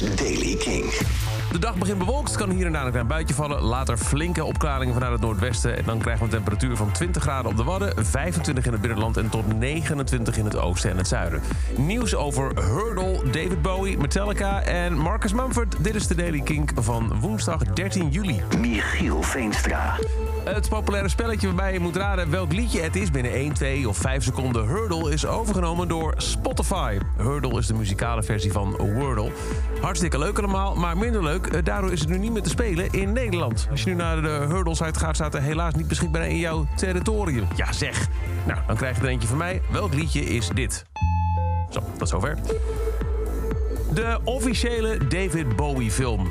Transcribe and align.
Daily 0.00 0.56
King. 0.56 0.84
De 1.52 1.58
dag 1.58 1.76
begint 1.76 1.98
bewolkt, 1.98 2.36
kan 2.36 2.50
hier 2.50 2.66
en 2.66 2.72
daar 2.72 2.84
een 2.84 2.90
klein 2.90 3.06
buitje 3.06 3.34
vallen. 3.34 3.62
Later 3.62 3.96
flinke 3.96 4.44
opklaringen 4.44 4.94
vanuit 4.94 5.12
het 5.12 5.20
noordwesten. 5.20 5.76
En 5.76 5.84
dan 5.84 5.98
krijgen 5.98 6.26
we 6.26 6.32
een 6.32 6.36
temperatuur 6.36 6.76
van 6.76 6.92
20 6.92 7.22
graden 7.22 7.50
op 7.50 7.56
de 7.56 7.64
Wadden... 7.64 8.06
25 8.06 8.66
in 8.66 8.72
het 8.72 8.80
binnenland 8.80 9.16
en 9.16 9.28
tot 9.28 9.58
29 9.58 10.36
in 10.36 10.44
het 10.44 10.56
oosten 10.56 10.90
en 10.90 10.96
het 10.96 11.08
zuiden. 11.08 11.40
Nieuws 11.76 12.14
over 12.14 12.64
Hurdle, 12.64 13.30
David 13.30 13.62
Bowie, 13.62 13.98
Metallica 13.98 14.62
en 14.62 14.98
Marcus 14.98 15.32
Mumford. 15.32 15.76
Dit 15.78 15.94
is 15.94 16.06
de 16.06 16.14
Daily 16.14 16.40
Kink 16.40 16.70
van 16.74 17.20
woensdag 17.20 17.64
13 17.64 18.08
juli. 18.08 18.42
Michiel 18.58 19.22
Veenstra. 19.22 19.98
Het 20.44 20.68
populaire 20.68 21.08
spelletje 21.08 21.46
waarbij 21.46 21.72
je 21.72 21.80
moet 21.80 21.96
raden 21.96 22.30
welk 22.30 22.52
liedje 22.52 22.80
het 22.80 22.96
is 22.96 23.10
binnen 23.10 23.32
1, 23.32 23.52
2 23.52 23.88
of 23.88 23.96
5 23.96 24.24
seconden. 24.24 24.66
Hurdle 24.66 25.12
is 25.12 25.26
overgenomen 25.26 25.88
door 25.88 26.14
Spotify. 26.16 26.98
Hurdle 27.16 27.58
is 27.58 27.66
de 27.66 27.74
muzikale 27.74 28.22
versie 28.22 28.52
van 28.52 28.76
Wordle. 28.76 29.30
Hartstikke 29.90 30.18
leuk 30.18 30.38
allemaal, 30.38 30.74
maar 30.74 30.96
minder 30.96 31.22
leuk. 31.22 31.46
eh, 31.46 31.64
Daardoor 31.64 31.92
is 31.92 32.00
het 32.00 32.08
nu 32.08 32.18
niet 32.18 32.32
meer 32.32 32.42
te 32.42 32.48
spelen 32.48 32.90
in 32.90 33.12
Nederland. 33.12 33.66
Als 33.70 33.82
je 33.82 33.90
nu 33.90 33.96
naar 33.96 34.22
de 34.22 34.28
Hurdle-site 34.48 34.98
gaat, 34.98 35.14
staat 35.14 35.34
er 35.34 35.42
helaas 35.42 35.74
niet 35.74 35.88
beschikbaar 35.88 36.28
in 36.28 36.38
jouw 36.38 36.66
territorium. 36.76 37.46
Ja, 37.56 37.72
zeg. 37.72 38.08
Nou, 38.46 38.58
dan 38.66 38.76
krijg 38.76 38.96
je 38.96 39.02
er 39.02 39.08
eentje 39.08 39.28
van 39.28 39.36
mij. 39.36 39.62
Welk 39.70 39.94
liedje 39.94 40.20
is 40.24 40.48
dit? 40.48 40.84
Zo, 41.70 41.80
tot 41.98 42.08
zover. 42.08 42.38
De 43.94 44.18
officiële 44.24 45.06
David 45.08 45.56
Bowie-film 45.56 46.30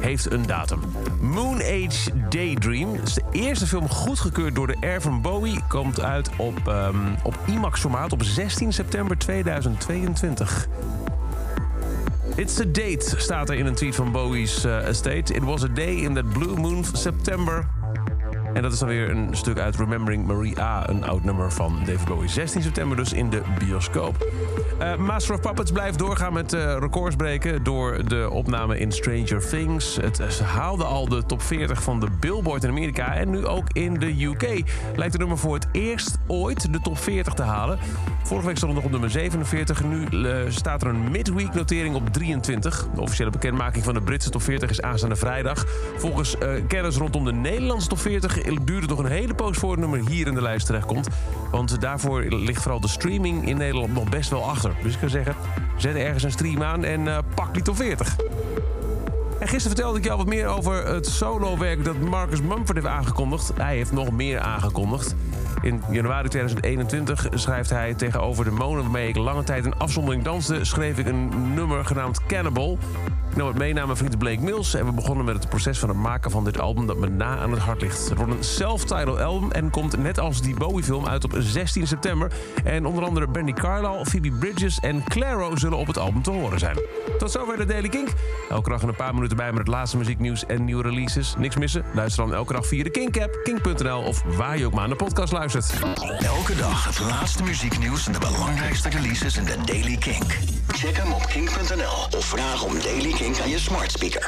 heeft 0.00 0.30
een 0.32 0.46
datum. 0.46 0.80
Moon 1.20 1.56
Age 1.56 2.10
Daydream 2.28 2.94
is 2.94 3.14
de 3.14 3.22
eerste 3.32 3.66
film 3.66 3.88
goedgekeurd 3.88 4.54
door 4.54 4.66
de 4.66 4.86
R 4.96 5.00
van 5.00 5.22
Bowie. 5.22 5.60
Komt 5.68 6.00
uit 6.00 6.30
op, 6.36 6.68
ehm, 6.68 6.96
op 7.22 7.38
IMAX-formaat 7.46 8.12
op 8.12 8.22
16 8.22 8.72
september 8.72 9.18
2022. 9.18 10.68
It's 12.36 12.54
the 12.54 12.70
date, 12.70 13.14
staat 13.16 13.50
er 13.50 13.56
in 13.56 13.66
een 13.66 13.74
tweet 13.74 13.94
van 13.94 14.12
Bowie's 14.12 14.64
eh, 14.64 14.88
estate. 14.88 15.34
It 15.34 15.42
was 15.42 15.64
a 15.64 15.68
day 15.68 15.94
in 15.94 16.14
that 16.14 16.32
blue 16.32 16.56
moon 16.56 16.84
September. 16.92 17.75
En 18.56 18.62
dat 18.62 18.72
is 18.72 18.78
dan 18.78 18.88
weer 18.88 19.10
een 19.10 19.28
stuk 19.30 19.58
uit 19.58 19.76
Remembering 19.76 20.26
Marie 20.26 20.60
A. 20.60 20.88
Een 20.88 21.04
oud 21.04 21.24
nummer 21.24 21.52
van 21.52 21.78
David 21.84 22.04
Bowie. 22.04 22.28
16 22.28 22.62
september 22.62 22.96
dus 22.96 23.12
in 23.12 23.30
de 23.30 23.42
bioscoop. 23.58 24.26
Eh, 24.78 24.96
Master 24.96 25.34
of 25.34 25.40
Puppets 25.40 25.72
blijft 25.72 25.98
doorgaan 25.98 26.32
met 26.32 26.52
eh, 26.52 26.76
records 26.78 27.16
breken... 27.16 27.62
door 27.62 28.08
de 28.08 28.30
opname 28.30 28.78
in 28.78 28.92
Stranger 28.92 29.48
Things. 29.48 29.96
Het 29.96 30.20
eh, 30.20 30.28
haalde 30.28 30.84
al 30.84 31.08
de 31.08 31.26
top 31.26 31.42
40 31.42 31.82
van 31.82 32.00
de 32.00 32.06
Billboard 32.20 32.64
in 32.64 32.70
Amerika... 32.70 33.14
en 33.14 33.30
nu 33.30 33.46
ook 33.46 33.66
in 33.72 33.94
de 33.94 34.24
UK. 34.24 34.42
Lijkt 34.94 35.12
het 35.12 35.18
nummer 35.18 35.38
voor 35.38 35.54
het 35.54 35.66
eerst 35.72 36.18
ooit 36.26 36.72
de 36.72 36.80
top 36.80 36.98
40 36.98 37.34
te 37.34 37.42
halen. 37.42 37.78
Vorige 38.22 38.46
week 38.46 38.56
stond 38.56 38.72
het 38.72 38.82
nog 38.82 38.92
op 38.92 39.00
nummer 39.00 39.10
47. 39.10 39.84
Nu 39.84 40.06
staat 40.48 40.82
er 40.82 40.88
een 40.88 41.10
midweek 41.10 41.54
notering 41.54 41.94
op 41.94 42.08
23. 42.12 42.88
De 42.94 43.00
officiële 43.00 43.30
bekendmaking 43.30 43.84
van 43.84 43.94
de 43.94 44.00
Britse 44.00 44.30
top 44.30 44.42
40 44.42 44.70
is 44.70 44.82
aanstaande 44.82 45.16
vrijdag. 45.16 45.64
Volgens 45.96 46.36
kennis 46.68 46.96
rondom 46.96 47.24
de 47.24 47.32
Nederlandse 47.32 47.88
top 47.88 47.98
40 47.98 48.45
het 48.54 48.88
nog 48.88 48.98
een 48.98 49.10
hele 49.10 49.34
poos 49.34 49.56
voor 49.56 49.70
het 49.70 49.80
nummer 49.80 50.08
hier 50.08 50.26
in 50.26 50.34
de 50.34 50.42
lijst 50.42 50.66
terechtkomt. 50.66 51.08
Want 51.50 51.80
daarvoor 51.80 52.22
ligt 52.22 52.62
vooral 52.62 52.80
de 52.80 52.88
streaming 52.88 53.48
in 53.48 53.56
Nederland 53.56 53.94
nog 53.94 54.08
best 54.08 54.30
wel 54.30 54.48
achter. 54.48 54.72
Dus 54.82 54.94
ik 54.94 55.00
kan 55.00 55.10
zeggen, 55.10 55.34
zet 55.76 55.94
ergens 55.94 56.22
een 56.22 56.30
stream 56.30 56.62
aan 56.62 56.84
en 56.84 57.08
eh, 57.08 57.18
pak 57.34 57.54
die 57.54 57.62
top 57.62 57.76
40. 57.76 58.16
En 59.40 59.48
gisteren 59.48 59.76
vertelde 59.76 59.98
ik 59.98 60.04
jou 60.04 60.16
wat 60.16 60.26
meer 60.26 60.46
over 60.46 60.86
het 60.86 61.06
solowerk 61.06 61.84
dat 61.84 61.98
Marcus 61.98 62.40
Mumford 62.40 62.74
heeft 62.74 62.86
aangekondigd. 62.86 63.52
Hij 63.56 63.76
heeft 63.76 63.92
nog 63.92 64.10
meer 64.10 64.40
aangekondigd. 64.40 65.14
In 65.62 65.82
januari 65.90 66.28
2021 66.28 67.26
schrijft 67.34 67.70
hij 67.70 67.94
tegenover 67.94 68.44
de 68.44 68.50
molen 68.50 68.82
waarmee 68.82 69.08
ik 69.08 69.16
lange 69.16 69.44
tijd 69.44 69.64
in 69.64 69.78
afzondering 69.78 70.22
danste... 70.22 70.64
schreef 70.64 70.98
ik 70.98 71.06
een 71.06 71.54
nummer 71.54 71.84
genaamd 71.84 72.26
Cannibal. 72.26 72.78
Ik 73.30 73.36
nam 73.36 73.46
het 73.46 73.58
mee 73.58 73.72
naar 73.72 73.86
mijn 73.86 73.98
vriend 73.98 74.18
Blake 74.18 74.40
Mills... 74.40 74.74
en 74.74 74.86
we 74.86 74.92
begonnen 74.92 75.24
met 75.24 75.34
het 75.34 75.48
proces 75.48 75.78
van 75.78 75.88
het 75.88 75.98
maken 75.98 76.30
van 76.30 76.44
dit 76.44 76.60
album 76.60 76.86
dat 76.86 76.96
me 76.96 77.08
na 77.08 77.38
aan 77.38 77.50
het 77.50 77.60
hart 77.60 77.80
ligt. 77.80 78.08
Het 78.08 78.18
wordt 78.18 78.32
een 78.32 78.44
self-titled 78.44 79.20
album 79.20 79.52
en 79.52 79.70
komt 79.70 79.96
net 79.96 80.18
als 80.18 80.40
die 80.42 80.54
Bowie-film 80.54 81.06
uit 81.06 81.24
op 81.24 81.34
16 81.38 81.86
september. 81.86 82.32
En 82.64 82.86
onder 82.86 83.04
andere 83.04 83.28
Brandy 83.28 83.52
Carlisle, 83.52 84.06
Phoebe 84.06 84.30
Bridges 84.30 84.80
en 84.80 85.04
Claro 85.04 85.56
zullen 85.56 85.78
op 85.78 85.86
het 85.86 85.98
album 85.98 86.22
te 86.22 86.30
horen 86.30 86.58
zijn. 86.58 86.78
Tot 87.18 87.30
zover 87.30 87.56
de 87.56 87.64
Daily 87.64 87.88
Kink. 87.88 88.08
Elke 88.48 88.70
dag 88.70 88.82
een 88.82 88.94
paar 88.94 89.14
bij 89.34 89.50
met 89.50 89.58
het 89.58 89.68
laatste 89.68 89.96
muzieknieuws 89.96 90.46
en 90.46 90.64
nieuwe 90.64 90.82
releases. 90.82 91.34
Niks 91.38 91.56
missen? 91.56 91.84
Luister 91.94 92.24
dan 92.24 92.34
elke 92.34 92.52
dag 92.52 92.66
via 92.66 92.82
de 92.82 92.90
Kink-app, 92.90 93.40
kink.nl 93.42 94.02
of 94.02 94.22
waar 94.22 94.58
je 94.58 94.66
ook 94.66 94.72
maar 94.72 94.82
aan 94.82 94.90
de 94.90 94.96
podcast 94.96 95.32
luistert. 95.32 95.72
Elke 96.18 96.56
dag 96.56 96.84
het 96.84 97.00
laatste 97.00 97.42
muzieknieuws 97.42 98.06
en 98.06 98.12
de 98.12 98.18
belangrijkste 98.18 98.88
releases 98.88 99.36
in 99.36 99.44
de 99.44 99.56
Daily 99.64 99.96
Kink. 99.96 100.38
Check 100.66 100.96
hem 100.96 101.12
op 101.12 101.26
kink.nl 101.26 102.18
of 102.18 102.24
vraag 102.24 102.62
om 102.62 102.80
Daily 102.80 103.12
Kink 103.12 103.40
aan 103.40 103.50
je 103.50 103.58
smart 103.58 103.92
speaker. 103.92 104.22